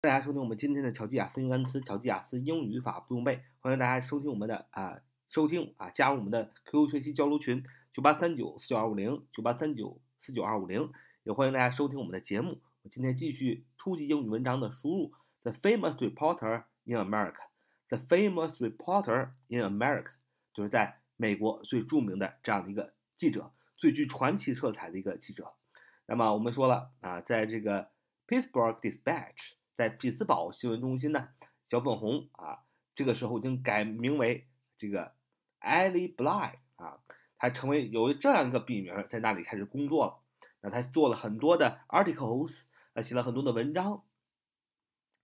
[0.00, 10.92] 大家收听我们今天的巧记雅思英语单词、巧记雅思英语语法不用背，欢迎大家收听我们的啊收听啊加入我们的 QQ 学习交流群九八三九四九二五零九八三九四九二五零，
[11.24, 12.60] 也欢迎大家收听我们的节目。
[12.82, 20.12] 我今天继续初级英语文章的输入，The famous reporter in America，The famous reporter in America，
[20.52, 25.56] 就是在美国最著名的这样的一个记者，最具传奇色彩的一个记者。
[26.06, 27.90] 那么我们说了啊，在这个
[28.28, 29.57] Pittsburgh Dispatch。
[29.78, 31.28] 在匹兹堡新闻中心呢，
[31.64, 32.64] 小粉红啊，
[32.96, 35.14] 这个时候已经改名为这个
[35.60, 36.98] Ellie Bly 啊，
[37.38, 40.18] 他成为有这样一个笔名，在那里开始工作了。
[40.62, 42.62] 那他做了很多的 articles，
[42.92, 44.02] 他写了很多的文章。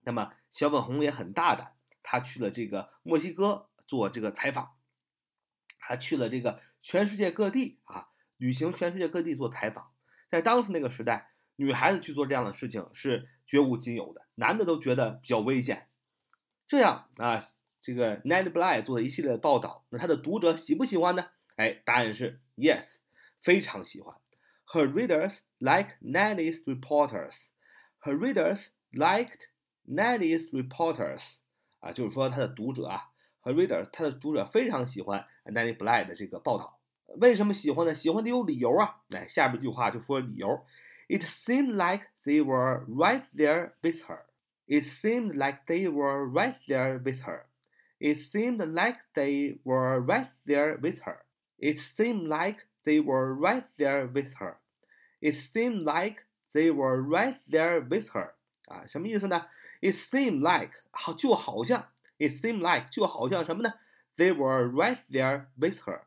[0.05, 4.77] 那么小粉红也很大胆，他去了这个墨西哥做这个采访，
[5.77, 9.91] 还去了这个全世界各地啊，旅行全世界各地做采访。
[10.29, 11.31] 在当时那个时代。
[11.57, 15.87] 女孩子去做这样的事情是绝无仅有的，男的都觉得比较危险。
[16.67, 17.39] 这样啊，
[17.79, 21.27] 这个 Nellie Bly 做的一系列的报道，那他的读者喜不喜欢呢？
[21.55, 22.95] 哎，答案是 yes，
[23.41, 24.15] 非常喜欢。
[24.73, 27.43] Her readers like Nellie's reporters.
[28.01, 29.47] Her readers liked
[29.87, 31.35] Nellie's reporters.
[31.79, 33.11] 啊，就是说他的读者啊
[33.43, 36.79] ，Her readers，他的读者非常喜欢 Nellie Bly 的这个报道。
[37.17, 37.93] 为什么喜欢呢？
[37.93, 39.01] 喜欢的有理由啊。
[39.11, 40.65] 哎，下边一句话就说理由。
[41.07, 44.24] It seemed like they were right there with her.
[44.66, 47.46] It seemed like they were right there with her.
[47.98, 51.24] It seemed like they were right there with her.
[51.58, 54.58] It seemed like they were right there with her.
[55.20, 58.34] It seemed like they were right there with her.
[58.68, 59.46] 啊，什么意思呢？
[59.80, 63.74] It seemed like 好，就好像 It seemed like 就好像什么呢？
[64.16, 66.02] They were right there with her.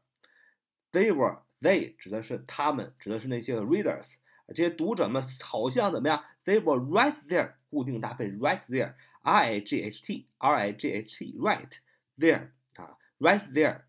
[0.91, 4.15] They were they 指的是他们，指的是那些 readers。
[4.48, 11.70] 这些读者们好像怎么样？They were right there，固定搭配，right there，r i g h t，r i g h t，right
[12.18, 13.82] there 啊，right there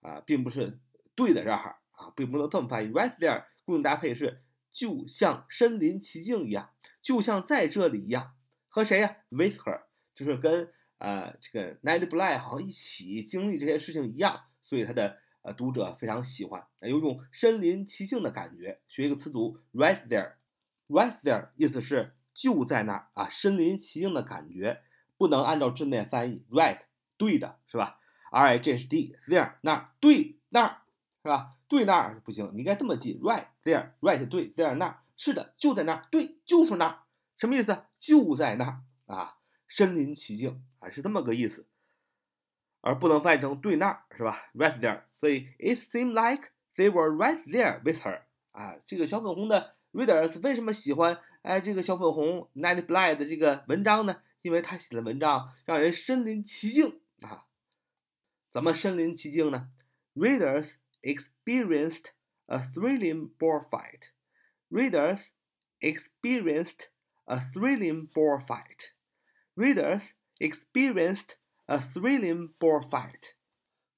[0.00, 0.80] 啊，并不是
[1.14, 8.34] 对在这儿啊，并不能这么翻译，right there 固定搭配是就像身临其境一样，就像在这里一样，
[8.68, 9.82] 和谁呀？With her，
[10.16, 15.22] 就是跟呃这个 Nellie Bly 好像一起经历这些事情一样，所以他的。
[15.42, 18.80] 呃，读者非常喜欢，有种身临其境的感觉。
[18.88, 24.82] 学一个词组，right there，right there，意思是就在那儿啊，身临其境的感觉，
[25.18, 26.82] 不能按照字面翻译，right，
[27.16, 27.98] 对的是吧
[28.30, 30.82] ？r i g h t，there，那儿，对那儿
[31.22, 31.56] 是吧？
[31.68, 37.02] 对那儿不行，你应该这么记，right there，right 对，there 那儿，是的，就在那儿，对，就是那儿，
[37.36, 37.84] 什么意思？
[37.98, 41.66] 就在那儿啊，身临其境啊，是这么个意思。
[42.81, 44.49] 而不能翻译成对那儿是吧？
[44.53, 48.21] Right there，所以 it seemed like they were right there with her。
[48.51, 54.21] 啊，这个小粉红的 readers 为什么喜欢哎这个小粉红 Nellie Bly 的这个文章呢？
[54.41, 57.45] 因为他写的文章让人身临其境啊。
[58.49, 59.69] 怎么身临其境呢？
[60.15, 62.11] Readers experienced
[62.45, 64.11] a thrilling boar fight.
[64.69, 65.27] Readers
[65.79, 66.87] experienced
[67.25, 68.93] a thrilling boar fight.
[69.55, 71.35] Readers experienced
[71.65, 73.33] A thrilling boar fight，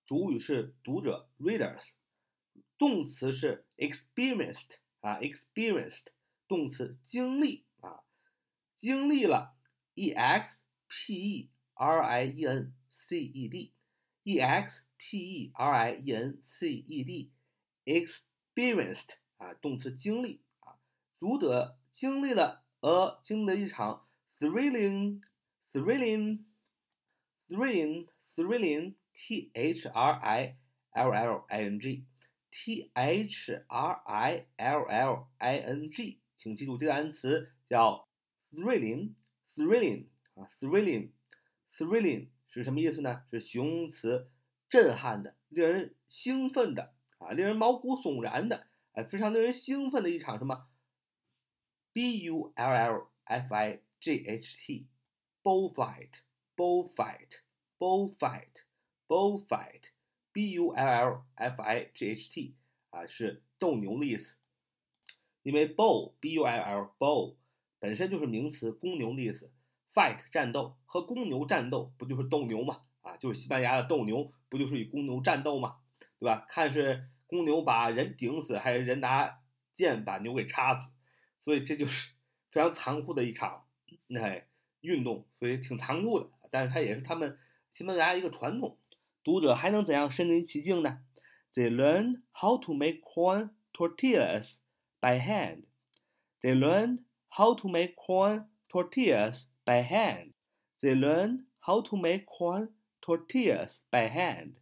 [0.05, 1.91] 主语是读者 readers，
[2.79, 6.07] 动词是 experienced 啊 experienced，
[6.47, 8.01] 动词经历啊
[8.75, 9.55] 经历了
[9.93, 13.71] e x p e r i e n c e d
[14.23, 17.31] e x p e r i e n c e d
[17.85, 20.79] experienced 啊动词经历啊
[21.19, 24.07] 读者经历了 a 经历了一场
[24.39, 25.21] thrilling
[25.71, 26.43] thrilling
[27.47, 30.55] Thrilling, thrilling, t h r i
[30.93, 32.05] l l i n g,
[32.51, 38.07] t h r i l l i n g，请记住这个单词叫
[38.51, 39.13] thrilling,
[39.49, 41.11] thrilling 啊，thrilling,
[41.71, 43.23] thrilling 是什么意思呢？
[43.31, 44.29] 是形容词，
[44.69, 50.67] 震撼的，令人兴奋的啊，令人毛骨悚然的，哎，非常令人兴奋的一场什么？
[51.91, 54.87] b u l l f i g h t,
[56.56, 57.40] Bullfight.
[57.76, 58.62] bullfight,
[59.08, 59.90] bullfight,
[60.32, 61.90] bullfight,
[62.90, 64.36] 啊，是斗牛的意思。
[65.42, 67.36] 因为 bull, b u l l, bull
[67.78, 69.52] 本身就是名词，公牛的意思。
[69.92, 72.82] fight 战斗和公牛战斗不就是斗牛吗？
[73.02, 75.80] 啊，就是西班牙的斗牛，不就是与公牛战斗吗？
[76.18, 76.46] 对吧？
[76.48, 79.42] 看是公牛把人顶死，还是人拿
[79.74, 80.90] 剑把牛给插死？
[81.40, 82.12] 所以这就是
[82.50, 83.66] 非常残酷的一场
[84.16, 84.48] 哎
[84.80, 86.30] 运动，所以挺残酷的。
[86.53, 87.37] 但是它也是他们
[87.71, 88.77] 西班牙一个传统。
[89.23, 90.99] 读者还能怎样身临其境呢？
[91.53, 94.53] They learned how to make corn tortillas
[94.99, 95.63] by hand.
[96.41, 96.99] They learned
[97.29, 100.31] how to make corn tortillas by hand.
[100.79, 102.69] They learned how to make corn
[103.01, 104.53] tortillas by hand.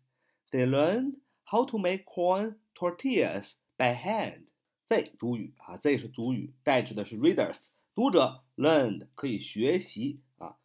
[0.51, 4.45] They learned how to make corn tortillas by hand.
[4.85, 7.59] Z 主语啊，Z 是主语，代指的是 readers
[7.93, 10.57] 读者，learned 可以学习啊，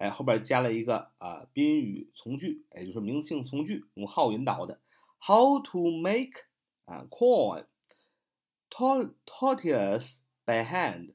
[0.00, 4.80] 哎后边加了一个啊宾语从句，也就是名词性从句，用 how 引导的。
[5.20, 6.46] How to make
[6.86, 7.66] 啊 corn
[8.70, 10.14] tortillas
[10.46, 11.12] by hand.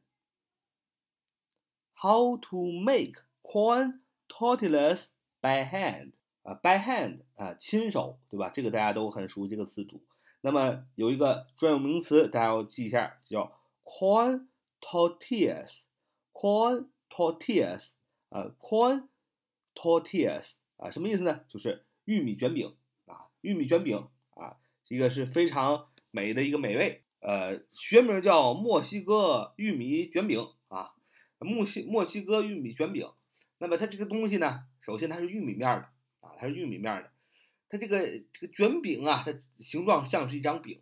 [1.96, 5.06] How to make corn tortillas
[5.42, 6.12] by hand
[6.44, 8.52] 啊，by hand 啊，亲手，对吧？
[8.54, 10.04] 这个大家都很熟悉这个词组。
[10.42, 13.52] 那么有一个专有名词，大家要记一下，叫
[13.84, 14.46] corn
[14.80, 17.88] tortillas，corn tortillas
[18.36, 19.08] 呃，corn
[19.74, 21.46] tortillas 啊，什么意思呢？
[21.48, 27.02] 就是玉米卷饼啊，玉米卷饼啊，这个是非常美的一个美味。
[27.22, 30.96] 呃，学名叫墨西哥玉米卷饼啊，
[31.40, 33.10] 墨西墨西哥玉米卷饼。
[33.58, 35.88] 那么它这个东西呢，首先它是玉米面的
[36.20, 37.12] 啊，它是玉米面的。
[37.70, 40.82] 它这个这个卷饼啊，它形状像是一张饼。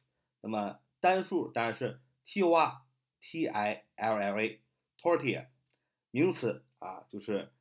[0.41, 2.81] 那么单数当然是 T O R
[3.21, 5.47] T I L L A，tortilla，
[6.11, 7.51] 名词啊，就是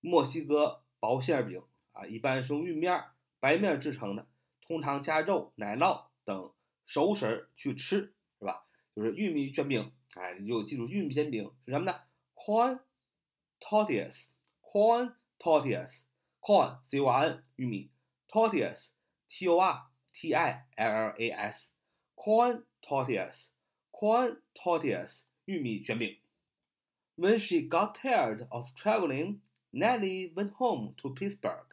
[0.00, 1.62] 墨西哥薄馅饼
[1.92, 3.04] 啊，一般是用玉米面、
[3.40, 4.28] 白面制成的，
[4.60, 6.52] 通常加肉、奶酪等
[6.84, 8.66] 熟食去吃，是吧？
[8.94, 12.00] 就是玉米卷饼，哎，你就记住玉米卷饼是什么呢
[12.34, 12.80] ？corn
[13.60, 14.26] tortillas。
[14.68, 16.02] corn tortillas,
[16.40, 17.90] corn c o r n 玉米
[18.28, 18.88] ，tortillas
[19.26, 21.70] t o r t i l l a s,
[22.14, 23.46] corn tortillas,
[23.90, 26.18] corn tortillas 玉米卷饼。
[27.15, 29.41] When she got tired of traveling,
[29.73, 31.67] Nellie went home to Pittsburgh.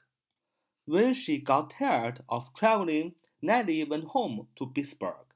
[0.84, 5.26] When she got tired of traveling, Nellie went home to Pittsburgh.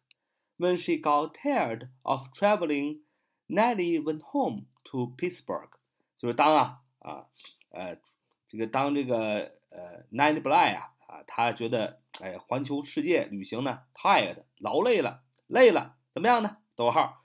[0.59, 3.01] When she got tired of traveling,
[3.49, 5.71] Nellie went home to Pittsburgh.
[6.19, 7.27] 就是当啊啊
[7.71, 7.99] 呃，
[8.49, 16.59] 这个当这个呃 n a n y b l y 啊啊，他觉得哎，环球世界旅行呢，tired 劳累了，累了，怎么样呢？
[16.77, 17.25] 逗号，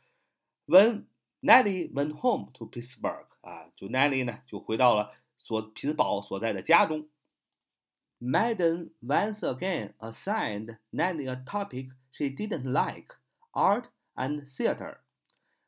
[0.65, 1.05] When
[1.41, 7.07] Nelly went home to Pittsburgh 啊，就 Nelly 呢就回到了所匹兹堡所在的家中。
[8.19, 13.15] Madden once again assigned Nelly a topic she didn't like,
[13.51, 14.97] art and theater.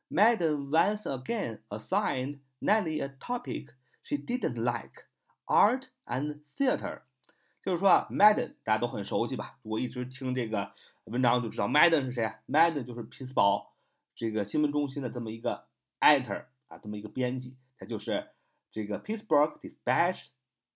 [0.08, 3.74] Madden once again assigned Nelly a topic.
[4.02, 5.04] She didn't like
[5.46, 7.02] art and theater，
[7.62, 9.58] 就是说啊，Madden 大家都很熟悉吧？
[9.62, 10.72] 如果一直听这个
[11.04, 12.40] 文章就知道 Madden 是谁啊？
[12.48, 13.76] Madden 就是匹兹堡
[14.14, 15.66] 这个新闻中心的这么一个
[15.99, 18.29] editor 啊，这么一个编辑，他就是
[18.71, 20.29] 这个 Pittsburgh Dispatch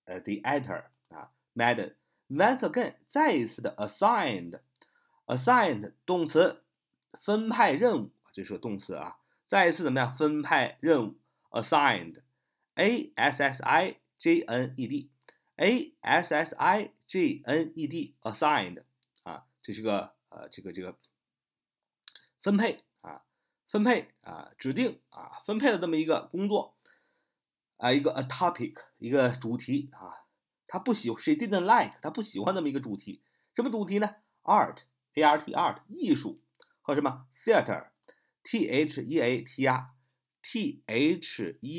[0.06, 1.96] 呃 the editor 啊，Madden
[2.30, 6.64] once again 再一次的 assigned，assigned 动词
[7.22, 11.18] 分派任务，这是个动词啊，再一次怎么样分派任务
[11.52, 12.22] assigned。
[12.76, 18.84] a s s i g n e d，a s s i g n e d，assigned
[19.24, 20.98] 啊，这是个呃这个这个
[22.42, 22.80] 分配，
[23.70, 26.76] 分配啊，指定啊，分配的这么一个工作
[27.78, 30.26] 啊，一个 a topic，一个主题啊，
[30.66, 33.22] 他不喜，she didn't like，他不喜欢这么一个主题，
[33.54, 36.42] 什么主题呢？art，a r t art，艺术
[36.82, 39.16] 和什么？theater，t h e a t r，t h e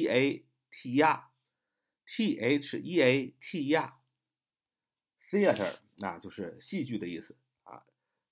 [0.06, 1.24] a T R
[2.06, 7.82] T H E A T R，theater 那就是戏剧的意思啊，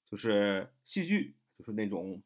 [0.07, 2.23] 就是戏剧，就是那种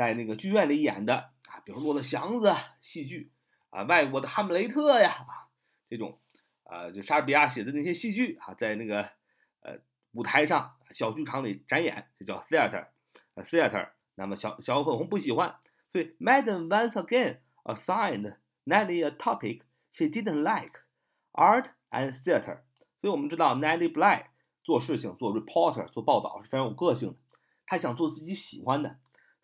[0.00, 1.14] 在那个剧院里演的
[1.46, 2.48] 啊，比如《骆驼祥子》
[2.80, 3.30] 戏剧
[3.68, 5.52] 啊，外国的《哈姆雷特》呀啊，
[5.90, 6.18] 这种
[6.64, 9.02] 啊，就莎士比亚写的那些戏剧啊，在那个
[9.60, 9.76] 呃
[10.12, 13.90] 舞台上小剧场里展演，这叫 theater，theater。
[14.14, 15.54] 那么小小粉红不喜欢，
[15.90, 18.38] 所以 Madam once again assigned。
[18.64, 20.80] Nelly a topic she didn't like
[21.32, 22.60] art and theater。
[23.02, 24.28] 所以我们知道 Nelly Bly
[24.64, 27.16] 做事情做 reporter 做报道是非常有个性的，
[27.66, 28.96] 他想做自己喜欢的。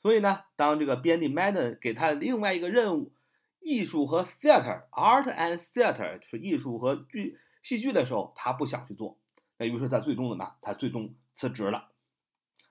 [0.06, 3.12] 所以呢，当这个编辑 Madden 给他另外一个任务，
[3.58, 9.18] 艺术和 theater art and theater 就是艺术和剧戏剧的时候，他不想去做。
[9.58, 10.54] 那于是他最终怎么？
[10.62, 11.90] 他最终辞职了。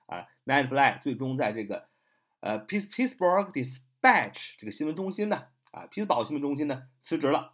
[0.06, 1.90] 啊，Nellie Bly 最终在这个。
[2.40, 7.52] 呃，Pittsburgh Dispatch 这个新闻中心呢，啊，匹兹堡新闻中心呢辞职了，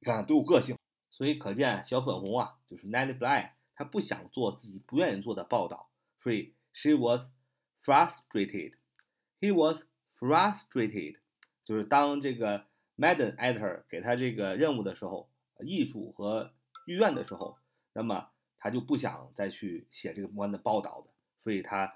[0.00, 0.76] 看看都有个性，
[1.08, 5.88] 所以可见小粉红啊，就是 Nellie Bly，他不想做自己不愿意做的报道，
[6.18, 7.28] 所以 she was
[7.80, 8.72] frustrated
[9.40, 9.84] He was
[10.18, 11.16] frustrated，
[11.64, 12.66] 就是当这个
[12.96, 15.30] Madden editor 给他这个任务的时候，
[15.60, 16.52] 艺术和
[16.86, 17.58] 剧院的时候，
[17.92, 21.94] 那么他就不想再去写这个相关的报道的，所以他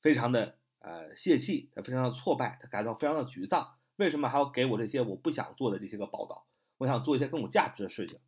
[0.00, 0.58] 非常的。
[0.86, 3.78] 呃，泄气，他非常的挫败，他感到非常的沮丧。
[3.96, 6.44] 为什么还要给我这些我不想做的这些个报道？
[6.76, 8.20] 我想做一些更有价值的事情。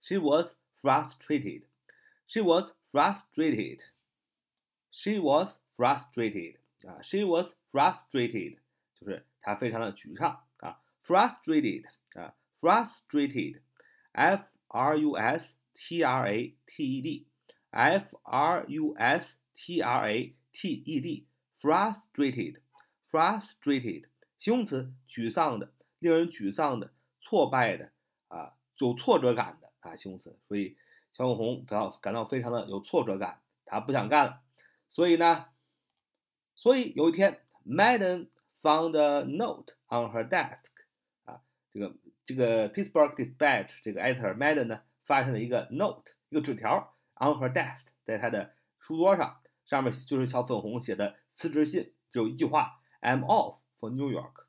[0.00, 1.64] She was frustrated.
[2.28, 3.80] She was frustrated.
[4.92, 6.58] She was frustrated.
[6.87, 8.59] 啊，She was frustrated，
[8.95, 10.81] 就是她非常的沮丧啊。
[11.05, 13.61] Frustrated 啊，frustrated.
[14.11, 17.27] F R U S T R A T E D.
[17.71, 21.27] F R U S T R A T E D.
[21.59, 22.61] frustrated,
[23.11, 24.05] frustrated，
[24.37, 27.91] 形容词，沮丧的，令人沮丧的，挫败的，
[28.29, 30.39] 啊，有挫折感的啊，形容词。
[30.47, 30.77] 所以
[31.11, 34.41] 小粉红感到感到非常的有挫折感，他不想干了。
[34.87, 35.47] 所以呢，
[36.54, 38.28] 所以有一天，Madden
[38.62, 40.70] found a note on her desk，
[41.24, 41.40] 啊，
[41.72, 41.94] 这个
[42.24, 51.16] 这个 Pittsburgh Dispatch 这个 editor Madden 呢，发现了一个 note，一个纸条 on her desk，在她的书桌上，上面就是小粉红写的。
[51.36, 54.46] 辞职信只有一句话：I'm off for New York.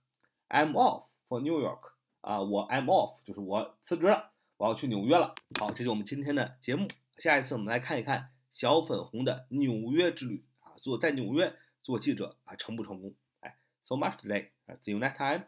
[0.49, 1.93] I'm off for New York.
[2.21, 5.33] 啊，我 I'm off 就是我辞职了，我要去纽约了。
[5.59, 6.87] 好，这是我们今天的节目。
[7.17, 13.13] 下一次我们来看一看小粉红的纽约之旅啊，做在纽约做记者啊，成不成功？
[13.41, 14.49] 哎，So much today.
[14.81, 15.43] See you next time.